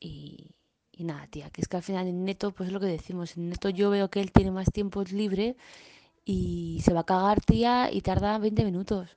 Y, 0.00 0.56
y 0.90 1.04
nada, 1.04 1.26
tía, 1.28 1.50
que 1.50 1.60
es 1.62 1.68
que 1.68 1.76
al 1.76 1.82
final 1.82 2.06
en 2.08 2.24
neto, 2.24 2.52
pues 2.52 2.68
es 2.68 2.72
lo 2.72 2.80
que 2.80 2.86
decimos, 2.86 3.36
en 3.36 3.48
neto 3.50 3.68
yo 3.70 3.90
veo 3.90 4.10
que 4.10 4.20
él 4.20 4.32
tiene 4.32 4.50
más 4.50 4.70
tiempo 4.72 5.02
libre 5.04 5.56
y 6.24 6.80
se 6.84 6.94
va 6.94 7.00
a 7.00 7.04
cagar, 7.04 7.40
tía, 7.42 7.90
y 7.92 8.02
tarda 8.02 8.38
20 8.38 8.64
minutos. 8.64 9.16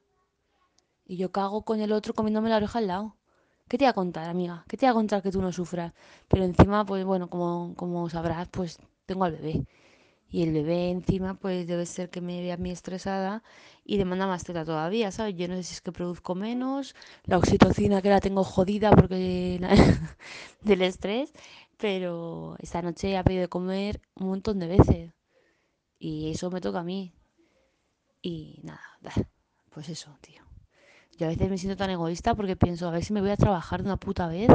Y 1.05 1.17
yo 1.17 1.31
cago 1.31 1.63
con 1.63 1.81
el 1.81 1.91
otro 1.91 2.13
comiéndome 2.13 2.49
la 2.49 2.57
oreja 2.57 2.79
al 2.79 2.87
lado. 2.87 3.15
¿Qué 3.67 3.77
te 3.77 3.85
voy 3.85 3.89
a 3.89 3.93
contar, 3.93 4.29
amiga? 4.29 4.65
¿Qué 4.67 4.77
te 4.77 4.85
voy 4.85 4.91
a 4.91 4.93
contar 4.93 5.21
que 5.23 5.31
tú 5.31 5.41
no 5.41 5.51
sufras? 5.51 5.93
Pero 6.27 6.43
encima, 6.43 6.85
pues 6.85 7.05
bueno, 7.05 7.29
como, 7.29 7.73
como 7.75 8.09
sabrás, 8.09 8.47
pues 8.49 8.79
tengo 9.05 9.23
al 9.25 9.33
bebé. 9.33 9.65
Y 10.29 10.43
el 10.43 10.51
bebé 10.53 10.89
encima, 10.91 11.35
pues 11.35 11.67
debe 11.67 11.85
ser 11.85 12.09
que 12.09 12.21
me 12.21 12.41
ve 12.41 12.51
a 12.51 12.57
mí 12.57 12.71
estresada 12.71 13.43
y 13.85 13.97
demanda 13.97 14.27
más 14.27 14.43
teta 14.43 14.65
todavía, 14.65 15.11
¿sabes? 15.11 15.35
Yo 15.35 15.47
no 15.47 15.55
sé 15.55 15.63
si 15.63 15.73
es 15.75 15.81
que 15.81 15.91
produzco 15.91 16.35
menos, 16.35 16.95
la 17.25 17.37
oxitocina 17.37 18.01
que 18.01 18.09
la 18.09 18.19
tengo 18.21 18.43
jodida 18.43 18.91
porque 18.91 19.59
del 20.61 20.81
estrés, 20.81 21.31
pero 21.77 22.55
esta 22.59 22.81
noche 22.81 23.17
ha 23.17 23.23
pedido 23.23 23.49
comer 23.49 24.01
un 24.15 24.27
montón 24.27 24.59
de 24.59 24.67
veces 24.67 25.13
y 25.99 26.31
eso 26.31 26.51
me 26.51 26.61
toca 26.61 26.79
a 26.81 26.83
mí. 26.83 27.13
Y 28.21 28.59
nada, 28.63 28.81
pues 29.69 29.89
eso, 29.89 30.17
tío. 30.21 30.41
Yo 31.17 31.27
a 31.27 31.29
veces 31.29 31.49
me 31.49 31.57
siento 31.57 31.77
tan 31.77 31.89
egoísta 31.91 32.35
porque 32.35 32.55
pienso, 32.55 32.87
a 32.87 32.91
ver 32.91 33.03
si 33.05 33.13
me 33.13 33.21
voy 33.21 33.31
a 33.31 33.37
trabajar 33.37 33.81
de 33.83 33.87
una 33.89 33.97
puta 33.97 34.27
vez 34.27 34.49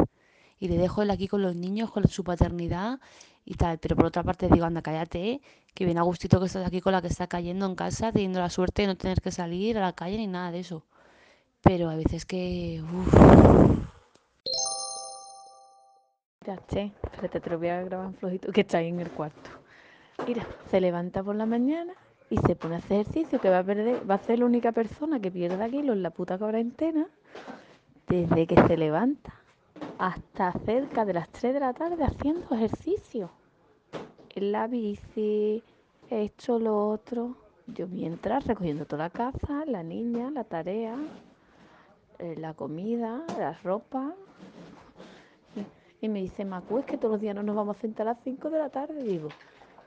y 0.61 0.67
le 0.67 0.77
dejo 0.77 1.01
él 1.01 1.09
aquí 1.09 1.27
con 1.27 1.41
los 1.41 1.55
niños, 1.55 1.89
con 1.91 2.07
su 2.07 2.23
paternidad 2.23 2.99
y 3.45 3.55
tal. 3.55 3.79
Pero 3.79 3.95
por 3.95 4.05
otra 4.05 4.21
parte 4.21 4.47
digo, 4.47 4.63
anda, 4.63 4.83
cállate, 4.83 5.41
que 5.73 5.85
bien 5.85 5.97
a 5.97 6.03
gustito 6.03 6.39
que 6.39 6.45
estás 6.45 6.65
aquí 6.65 6.81
con 6.81 6.93
la 6.93 7.01
que 7.01 7.07
está 7.07 7.25
cayendo 7.25 7.65
en 7.65 7.73
casa, 7.73 8.11
teniendo 8.11 8.39
la 8.39 8.51
suerte 8.51 8.83
de 8.83 8.89
no 8.89 8.95
tener 8.95 9.21
que 9.21 9.31
salir 9.31 9.79
a 9.79 9.81
la 9.81 9.93
calle 9.93 10.17
ni 10.17 10.27
nada 10.27 10.51
de 10.51 10.59
eso. 10.59 10.85
Pero 11.61 11.89
a 11.89 11.95
veces 11.95 12.27
que... 12.27 12.83
uf, 12.83 13.13
Mira, 16.45 16.59
che, 16.67 16.91
espérate, 17.03 17.39
te 17.39 17.49
lo 17.49 17.57
voy 17.57 17.67
a 17.69 17.81
grabar 17.81 18.13
flojito, 18.13 18.51
que 18.51 18.61
está 18.61 18.77
ahí 18.77 18.89
en 18.89 18.99
el 18.99 19.09
cuarto. 19.09 19.49
Mira, 20.27 20.45
se 20.69 20.79
levanta 20.79 21.23
por 21.23 21.35
la 21.35 21.47
mañana 21.47 21.93
y 22.29 22.37
se 22.37 22.55
pone 22.55 22.75
a 22.75 22.77
hacer 22.77 23.01
ejercicio, 23.01 23.41
que 23.41 23.49
va 23.49 23.59
a 23.59 23.63
perder, 23.63 24.09
va 24.09 24.15
a 24.15 24.19
ser 24.19 24.39
la 24.39 24.45
única 24.45 24.71
persona 24.71 25.19
que 25.19 25.31
pierda 25.31 25.67
kilos 25.69 25.95
en 25.95 26.03
la 26.03 26.11
puta 26.11 26.37
cuarentena 26.37 27.07
desde 28.07 28.45
que 28.45 28.55
se 28.67 28.77
levanta 28.77 29.40
hasta 29.97 30.51
cerca 30.65 31.05
de 31.05 31.13
las 31.13 31.29
3 31.29 31.53
de 31.53 31.59
la 31.59 31.73
tarde 31.73 32.03
haciendo 32.03 32.55
ejercicio. 32.55 33.31
En 34.29 34.51
la 34.51 34.67
bici, 34.67 35.63
esto, 36.09 36.59
lo 36.59 36.89
otro. 36.89 37.35
Yo 37.67 37.87
mientras 37.87 38.47
recogiendo 38.47 38.85
toda 38.85 39.03
la 39.03 39.09
casa, 39.09 39.63
la 39.65 39.83
niña, 39.83 40.31
la 40.31 40.43
tarea, 40.43 40.95
eh, 42.19 42.35
la 42.37 42.53
comida, 42.53 43.23
la 43.37 43.53
ropa, 43.63 44.13
y 46.01 46.09
me 46.09 46.19
dice, 46.19 46.43
Macu, 46.45 46.79
es 46.79 46.85
que 46.85 46.97
todos 46.97 47.11
los 47.13 47.21
días 47.21 47.35
no 47.35 47.43
nos 47.43 47.55
vamos 47.55 47.77
a 47.77 47.79
sentar 47.79 48.07
a 48.07 48.13
las 48.13 48.23
5 48.23 48.49
de 48.49 48.57
la 48.57 48.69
tarde. 48.69 49.03
Digo, 49.03 49.29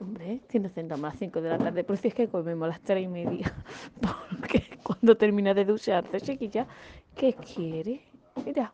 hombre, 0.00 0.40
si 0.48 0.60
nos 0.60 0.70
sentamos 0.70 1.04
a 1.04 1.08
las 1.08 1.18
5 1.18 1.40
de 1.40 1.48
la 1.48 1.58
tarde, 1.58 1.82
pero 1.82 1.96
si 1.96 2.08
es 2.08 2.14
que 2.14 2.28
comemos 2.28 2.66
a 2.66 2.68
las 2.68 2.80
3 2.82 3.02
y 3.02 3.08
media. 3.08 3.52
Porque 4.00 4.78
cuando 4.84 5.16
termina 5.16 5.52
de 5.52 5.64
ducharse, 5.64 6.20
chiquilla, 6.20 6.68
¿qué 7.16 7.32
quiere? 7.32 8.00
Mira, 8.46 8.72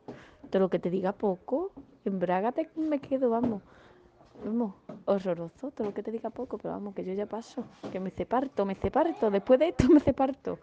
todo 0.51 0.61
lo 0.61 0.69
que 0.69 0.79
te 0.79 0.91
diga 0.91 1.13
poco, 1.13 1.73
embrágate 2.05 2.67
que 2.67 2.81
me 2.81 2.99
quedo, 2.99 3.31
vamos. 3.31 3.63
Vamos, 4.45 4.75
horroroso, 5.05 5.71
todo 5.71 5.89
lo 5.89 5.95
que 5.95 6.03
te 6.03 6.11
diga 6.11 6.31
poco, 6.31 6.59
pero 6.59 6.73
vamos, 6.75 6.95
que 6.95 7.05
yo 7.05 7.13
ya 7.13 7.27
paso, 7.27 7.65
que 7.93 8.01
me 8.01 8.11
separto, 8.11 8.65
me 8.65 8.75
separto, 8.75 9.31
después 9.31 9.59
de 9.61 9.69
esto 9.69 9.85
me 9.89 10.01
separto. 10.01 10.59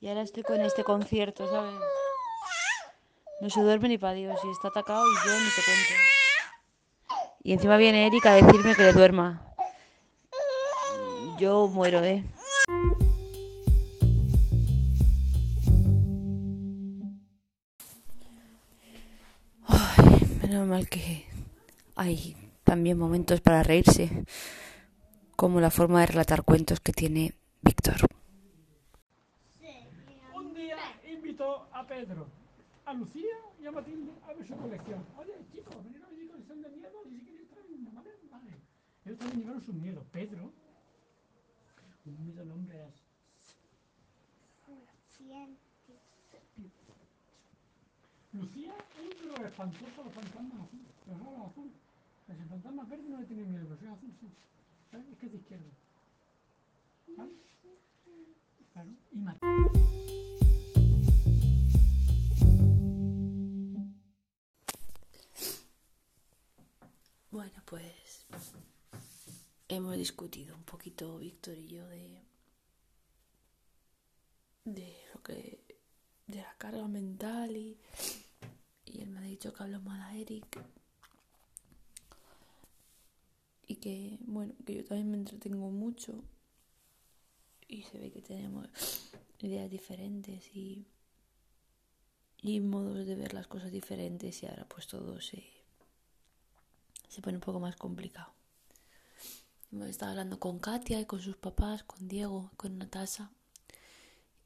Y 0.00 0.08
ahora 0.08 0.20
estoy 0.20 0.42
con 0.42 0.60
este 0.60 0.84
concierto, 0.84 1.48
¿sabes? 1.48 1.72
No 3.40 3.48
se 3.48 3.62
duerme 3.62 3.88
ni 3.88 3.96
para 3.96 4.12
Dios 4.12 4.38
y 4.44 4.50
está 4.50 4.68
atacado 4.68 5.02
y 5.02 5.14
yo 5.26 5.32
ni 5.32 5.46
te 5.46 5.62
cuento. 5.64 5.94
Y 7.42 7.52
encima 7.54 7.78
viene 7.78 8.06
Erika 8.06 8.32
a 8.32 8.34
decirme 8.36 8.74
que 8.74 8.82
le 8.82 8.92
duerma. 8.92 9.54
Yo 11.38 11.68
muero, 11.68 12.04
¿eh? 12.04 12.22
Menos 20.54 20.68
mal 20.68 20.88
que 20.88 21.24
hay 21.96 22.36
también 22.62 22.96
momentos 22.96 23.40
para 23.40 23.64
reírse, 23.64 24.24
como 25.34 25.60
la 25.60 25.70
forma 25.70 25.98
de 26.00 26.06
relatar 26.06 26.44
cuentos 26.44 26.78
que 26.78 26.92
tiene 26.92 27.34
Víctor. 27.60 27.96
Un 30.32 30.54
día 30.54 30.76
invitó 31.10 31.66
a 31.72 31.84
Pedro, 31.84 32.28
a 32.86 32.92
Lucía 32.92 33.36
y 33.60 33.66
a 33.66 33.72
Matilde 33.72 34.12
a 34.22 34.32
ver 34.32 34.46
su 34.46 34.54
colección. 34.54 35.04
Oye, 35.18 35.32
chicos, 35.52 35.74
venid 35.82 36.04
a 36.04 36.06
ver 36.06 36.18
mi 36.18 36.28
colección 36.28 36.62
de 36.62 36.68
miedos 36.68 37.02
y 37.10 37.18
si 37.18 37.24
queréis 37.24 37.48
traer 37.50 37.66
uno, 37.76 37.90
¿vale? 37.92 38.10
Vale. 38.30 38.50
Ellos 39.04 39.18
también 39.18 39.40
llevaron 39.40 39.62
sus 39.64 39.74
miedos. 39.74 40.04
Pedro, 40.12 40.52
un 42.06 42.24
miedo 42.24 42.44
nombre 42.44 42.76
era 42.76 42.90
Lucía, 48.34 48.74
un 49.00 49.42
lo 49.42 49.46
espantoso, 49.46 50.02
los 50.04 50.12
fantasmas 50.12 50.60
azules, 50.66 50.90
los 51.06 51.50
azules. 51.50 51.72
Los 52.26 52.48
fantasmas 52.48 52.88
verdes 52.88 53.08
no 53.08 53.20
le 53.20 53.26
tienen 53.26 53.48
miedo, 53.48 53.64
pero 53.68 53.78
si 53.78 53.84
es 53.84 53.92
azul 53.92 54.10
sí. 54.20 54.26
Es 55.12 55.18
que 55.18 55.26
es 55.26 55.32
de 55.32 55.38
izquierda. 55.38 55.64
¿Vale? 57.16 57.32
Y 59.12 59.18
Matilde. 59.18 59.70
Bueno, 67.30 67.62
pues 67.66 68.26
hemos 69.68 69.96
discutido 69.96 70.56
un 70.56 70.64
poquito 70.64 71.18
Víctor 71.18 71.56
y 71.56 71.68
yo 71.68 71.86
de 71.86 72.24
de 74.64 74.96
lo 75.12 75.22
que 75.22 75.62
de 76.26 76.38
la 76.38 76.54
carga 76.56 76.88
mental 76.88 77.56
y 77.56 77.78
me 79.06 79.20
ha 79.20 79.22
dicho 79.22 79.52
que 79.52 79.62
hablo 79.62 79.80
mal 79.80 80.00
a 80.00 80.16
Eric 80.16 80.46
y 83.66 83.76
que 83.76 84.18
bueno 84.20 84.54
que 84.64 84.74
yo 84.74 84.84
también 84.84 85.10
me 85.10 85.16
entretengo 85.16 85.70
mucho 85.70 86.22
y 87.68 87.82
se 87.82 87.98
ve 87.98 88.10
que 88.10 88.22
tenemos 88.22 88.68
ideas 89.40 89.70
diferentes 89.70 90.54
y 90.54 90.86
y 92.42 92.60
modos 92.60 93.06
de 93.06 93.16
ver 93.16 93.32
las 93.32 93.46
cosas 93.46 93.72
diferentes 93.72 94.42
y 94.42 94.46
ahora 94.46 94.66
pues 94.68 94.86
todo 94.86 95.20
se 95.20 95.44
se 97.08 97.22
pone 97.22 97.36
un 97.36 97.40
poco 97.40 97.60
más 97.60 97.76
complicado. 97.76 98.32
Hemos 99.70 99.88
estado 99.88 100.10
hablando 100.10 100.40
con 100.40 100.58
Katia 100.58 101.00
y 101.00 101.04
con 101.04 101.20
sus 101.20 101.36
papás, 101.36 101.84
con 101.84 102.08
Diego, 102.08 102.50
con 102.56 102.76
Natasha. 102.76 103.30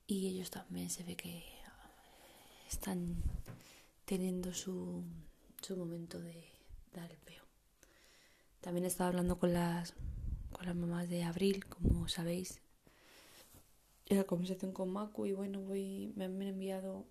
Y 0.07 0.29
ellos 0.29 0.51
también 0.51 0.91
se 0.91 1.03
ve 1.03 1.17
que 1.17 1.45
están 2.69 3.23
teniendo 4.09 4.55
su, 4.55 5.05
su 5.61 5.77
momento 5.77 6.19
de 6.19 6.43
dar 6.95 7.13
el 7.13 7.19
peo. 7.19 7.45
También 8.63 8.87
he 8.87 8.89
estado 8.89 9.11
hablando 9.11 9.39
con 9.39 9.53
las, 9.53 9.93
con 10.51 10.65
las 10.65 10.75
mamás 10.75 11.11
de 11.11 11.25
Abril, 11.25 11.67
como 11.67 12.09
sabéis. 12.09 12.63
Y 14.07 14.15
la 14.15 14.25
conversación 14.25 14.73
con 14.73 14.91
Macu 14.91 15.27
y 15.27 15.35
bueno, 15.35 15.61
voy, 15.61 16.11
me 16.17 16.25
han 16.25 16.41
enviado 16.41 17.07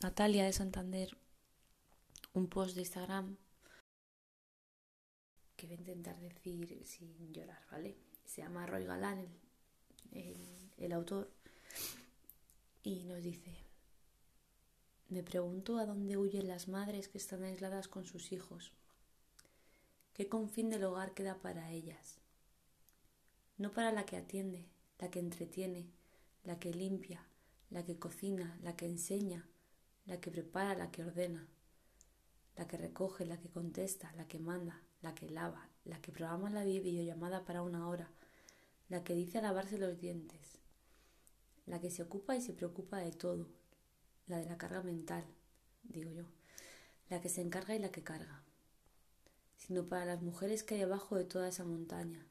Natalia 0.00 0.44
de 0.44 0.52
Santander 0.52 1.18
un 2.32 2.46
post 2.46 2.76
de 2.76 2.82
Instagram 2.82 3.36
que 5.56 5.66
voy 5.66 5.74
a 5.74 5.80
intentar 5.80 6.16
decir 6.20 6.86
sin 6.86 7.32
llorar, 7.32 7.60
¿vale? 7.72 7.96
Se 8.24 8.42
llama 8.42 8.66
Roy 8.66 8.84
Galán, 8.84 9.26
el, 10.12 10.70
el, 10.76 10.92
autor, 10.92 11.28
y 12.84 13.02
nos 13.02 13.20
dice, 13.20 13.69
me 15.10 15.24
pregunto 15.24 15.78
a 15.78 15.86
dónde 15.86 16.16
huyen 16.16 16.46
las 16.46 16.68
madres 16.68 17.08
que 17.08 17.18
están 17.18 17.42
aisladas 17.42 17.88
con 17.88 18.04
sus 18.04 18.30
hijos. 18.30 18.72
¿Qué 20.14 20.28
confín 20.28 20.70
del 20.70 20.84
hogar 20.84 21.14
queda 21.14 21.40
para 21.40 21.72
ellas? 21.72 22.20
No 23.58 23.72
para 23.72 23.90
la 23.90 24.06
que 24.06 24.16
atiende, 24.16 24.68
la 25.00 25.10
que 25.10 25.18
entretiene, 25.18 25.90
la 26.44 26.60
que 26.60 26.72
limpia, 26.72 27.26
la 27.70 27.84
que 27.84 27.98
cocina, 27.98 28.56
la 28.62 28.76
que 28.76 28.86
enseña, 28.86 29.48
la 30.06 30.20
que 30.20 30.30
prepara, 30.30 30.76
la 30.76 30.92
que 30.92 31.02
ordena, 31.02 31.48
la 32.56 32.68
que 32.68 32.76
recoge, 32.76 33.26
la 33.26 33.40
que 33.40 33.48
contesta, 33.48 34.12
la 34.16 34.28
que 34.28 34.38
manda, 34.38 34.80
la 35.02 35.14
que 35.16 35.28
lava, 35.28 35.68
la 35.84 36.00
que 36.00 36.12
programa 36.12 36.50
la 36.50 36.62
videollamada 36.62 37.44
para 37.44 37.62
una 37.62 37.88
hora, 37.88 38.12
la 38.88 39.02
que 39.02 39.14
dice 39.14 39.38
a 39.38 39.42
lavarse 39.42 39.76
los 39.76 39.98
dientes, 39.98 40.58
la 41.66 41.80
que 41.80 41.90
se 41.90 42.02
ocupa 42.02 42.36
y 42.36 42.40
se 42.40 42.52
preocupa 42.52 42.98
de 42.98 43.10
todo, 43.10 43.48
la 44.30 44.38
de 44.38 44.46
la 44.46 44.56
carga 44.56 44.82
mental, 44.82 45.24
digo 45.82 46.10
yo, 46.12 46.24
la 47.08 47.20
que 47.20 47.28
se 47.28 47.42
encarga 47.42 47.74
y 47.74 47.80
la 47.80 47.90
que 47.90 48.02
carga, 48.02 48.42
sino 49.56 49.88
para 49.88 50.04
las 50.04 50.22
mujeres 50.22 50.62
que 50.62 50.76
hay 50.76 50.82
abajo 50.82 51.16
de 51.16 51.24
toda 51.24 51.48
esa 51.48 51.64
montaña, 51.64 52.24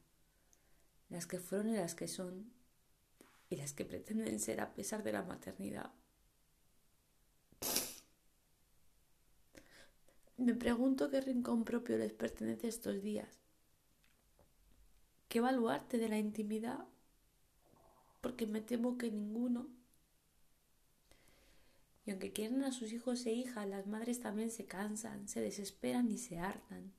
las 1.10 1.26
que 1.26 1.38
fueron 1.38 1.68
y 1.68 1.76
las 1.76 1.94
que 1.94 2.08
son, 2.08 2.50
y 3.50 3.56
las 3.56 3.72
que 3.74 3.84
pretenden 3.84 4.40
ser 4.40 4.60
a 4.60 4.72
pesar 4.72 5.02
de 5.02 5.12
la 5.12 5.22
maternidad. 5.22 5.92
Me 10.38 10.54
pregunto 10.54 11.10
qué 11.10 11.20
rincón 11.20 11.64
propio 11.64 11.98
les 11.98 12.12
pertenece 12.14 12.68
estos 12.68 13.02
días. 13.02 13.28
¿Qué 15.28 15.40
baluarte 15.40 15.98
de 15.98 16.08
la 16.08 16.18
intimidad? 16.18 16.86
Porque 18.22 18.46
me 18.46 18.62
temo 18.62 18.96
que 18.96 19.10
ninguno. 19.10 19.79
Y 22.04 22.10
aunque 22.10 22.32
quieren 22.32 22.64
a 22.64 22.72
sus 22.72 22.92
hijos 22.92 23.26
e 23.26 23.32
hijas, 23.32 23.68
las 23.68 23.86
madres 23.86 24.20
también 24.20 24.50
se 24.50 24.64
cansan, 24.64 25.28
se 25.28 25.40
desesperan 25.40 26.10
y 26.10 26.18
se 26.18 26.38
hartan. 26.38 26.92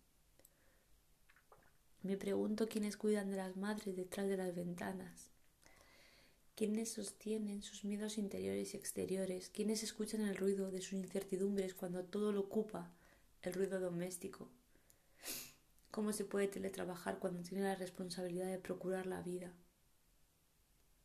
Me 2.03 2.17
pregunto 2.17 2.67
quiénes 2.67 2.97
cuidan 2.97 3.29
de 3.29 3.37
las 3.37 3.57
madres 3.57 3.95
detrás 3.95 4.27
de 4.27 4.37
las 4.37 4.55
ventanas. 4.55 5.29
¿Quiénes 6.55 6.91
sostienen 6.91 7.63
sus 7.63 7.83
miedos 7.85 8.17
interiores 8.17 8.73
y 8.73 8.77
exteriores? 8.77 9.49
¿Quiénes 9.49 9.83
escuchan 9.83 10.21
el 10.21 10.37
ruido 10.37 10.71
de 10.71 10.81
sus 10.81 10.93
incertidumbres 10.93 11.73
cuando 11.73 12.03
todo 12.03 12.31
lo 12.31 12.41
ocupa 12.41 12.91
el 13.43 13.53
ruido 13.53 13.79
doméstico. 13.79 14.49
¿Cómo 15.89 16.13
se 16.13 16.25
puede 16.25 16.47
teletrabajar 16.47 17.17
cuando 17.17 17.41
tiene 17.41 17.63
la 17.63 17.75
responsabilidad 17.75 18.47
de 18.47 18.59
procurar 18.59 19.07
la 19.07 19.21
vida? 19.21 19.51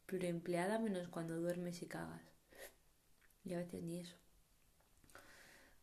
Pluriempleada 0.04 0.78
menos 0.78 1.08
cuando 1.08 1.40
duermes 1.40 1.82
y 1.82 1.86
cagas. 1.86 2.35
Y 3.46 3.54
a 3.54 3.58
veces 3.58 3.82
ni 3.82 4.00
eso. 4.00 4.16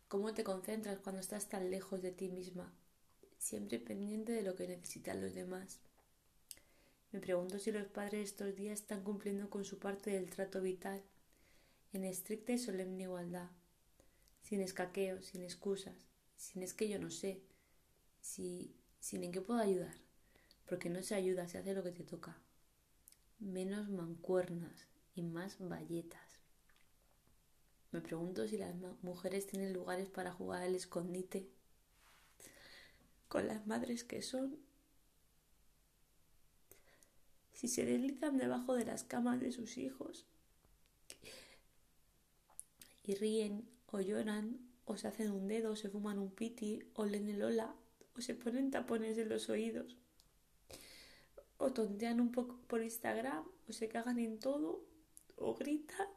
¿Cómo 0.09 0.33
te 0.33 0.43
concentras 0.43 0.99
cuando 0.99 1.21
estás 1.21 1.47
tan 1.49 1.71
lejos 1.71 2.01
de 2.01 2.11
ti 2.11 2.27
misma, 2.27 2.71
siempre 3.39 3.79
pendiente 3.79 4.33
de 4.33 4.43
lo 4.43 4.53
que 4.53 4.67
necesitan 4.67 5.21
los 5.21 5.33
demás? 5.33 5.79
Me 7.13 7.19
pregunto 7.19 7.57
si 7.59 7.71
los 7.71 7.87
padres 7.87 8.29
estos 8.29 8.55
días 8.55 8.81
están 8.81 9.03
cumpliendo 9.03 9.49
con 9.49 9.63
su 9.63 9.79
parte 9.79 10.11
del 10.11 10.29
trato 10.29 10.61
vital, 10.61 11.01
en 11.93 12.03
estricta 12.03 12.51
y 12.51 12.59
solemne 12.59 13.03
igualdad, 13.03 13.49
sin 14.41 14.61
escaqueos, 14.61 15.25
sin 15.25 15.41
excusas, 15.41 15.95
sin 16.35 16.63
es 16.63 16.73
que 16.73 16.89
yo 16.89 16.99
no 16.99 17.09
sé, 17.09 17.41
si, 18.19 18.75
sin 18.99 19.23
en 19.23 19.31
qué 19.31 19.41
puedo 19.41 19.61
ayudar, 19.61 19.95
porque 20.67 20.89
no 20.89 21.01
se 21.01 21.15
ayuda, 21.15 21.47
se 21.47 21.59
hace 21.59 21.73
lo 21.73 21.83
que 21.83 21.91
te 21.91 22.03
toca. 22.03 22.37
Menos 23.39 23.89
mancuernas 23.89 24.85
y 25.15 25.21
más 25.21 25.57
valletas. 25.59 26.32
Me 27.93 28.01
pregunto 28.01 28.47
si 28.47 28.57
las 28.57 28.75
mujeres 29.03 29.45
tienen 29.45 29.71
lugares 29.71 30.09
para 30.09 30.33
jugar 30.33 30.63
al 30.63 30.73
escondite 30.73 31.47
con 33.27 33.47
las 33.47 33.67
madres 33.67 34.03
que 34.03 34.23
son. 34.23 34.57
Si 37.53 37.67
se 37.67 37.85
deslizan 37.85 38.37
debajo 38.37 38.73
de 38.73 38.85
las 38.85 39.03
camas 39.03 39.39
de 39.39 39.51
sus 39.51 39.77
hijos 39.77 40.25
y 43.03 43.13
ríen 43.13 43.69
o 43.91 44.01
lloran 44.01 44.59
o 44.85 44.97
se 44.97 45.07
hacen 45.07 45.31
un 45.31 45.47
dedo, 45.47 45.71
o 45.71 45.75
se 45.75 45.89
fuman 45.89 46.17
un 46.17 46.31
piti, 46.31 46.83
o 46.95 47.05
leen 47.05 47.29
el 47.29 47.43
hola, 47.43 47.75
o 48.17 48.21
se 48.21 48.35
ponen 48.35 48.71
tapones 48.71 49.17
en 49.17 49.29
los 49.29 49.49
oídos, 49.49 49.97
o 51.57 51.71
tontean 51.71 52.19
un 52.19 52.31
poco 52.31 52.59
por 52.67 52.81
Instagram, 52.81 53.45
o 53.69 53.71
se 53.71 53.87
cagan 53.87 54.19
en 54.19 54.39
todo, 54.39 54.83
o 55.37 55.55
gritan, 55.55 56.07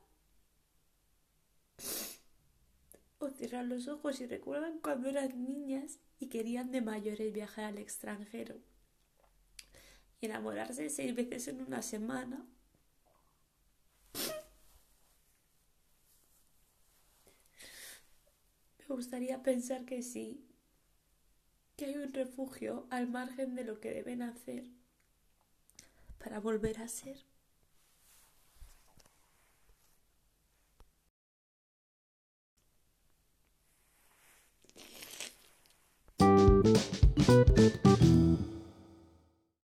o 3.18 3.25
cierran 3.36 3.68
los 3.68 3.88
ojos 3.88 4.20
y 4.20 4.26
recuerdan 4.26 4.78
cuando 4.80 5.08
eran 5.08 5.44
niñas 5.44 5.98
y 6.18 6.28
querían 6.28 6.70
de 6.72 6.80
mayores 6.80 7.32
viajar 7.32 7.66
al 7.66 7.78
extranjero 7.78 8.56
y 10.20 10.26
enamorarse 10.26 10.88
seis 10.90 11.14
veces 11.14 11.48
en 11.48 11.60
una 11.60 11.82
semana. 11.82 12.46
gustaría 18.96 19.42
pensar 19.42 19.84
que 19.84 20.02
sí, 20.02 20.48
que 21.76 21.84
hay 21.84 21.96
un 21.96 22.14
refugio 22.14 22.86
al 22.88 23.06
margen 23.08 23.54
de 23.54 23.62
lo 23.62 23.78
que 23.78 23.92
deben 23.92 24.22
hacer 24.22 24.64
para 26.18 26.40
volver 26.40 26.80
a 26.80 26.88
ser. 26.88 27.18